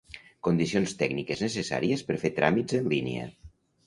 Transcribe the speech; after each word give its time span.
Condicions 0.45 0.95
tècniques 1.01 1.43
necessàries 1.45 2.03
per 2.07 2.15
fer 2.23 2.31
tràmits 2.39 2.79
en 2.81 2.89
línia. 2.95 3.27